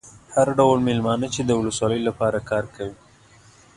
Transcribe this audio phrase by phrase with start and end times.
[0.33, 2.95] هر ډول مېلمانه چې د ولسوالۍ لپاره کار کوي.